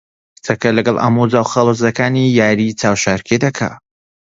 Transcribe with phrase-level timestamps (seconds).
[0.37, 3.69] کچەکە لەگەڵ ئامۆزا و خاڵۆزاکانی یاریی چاوشارکێ دەکا.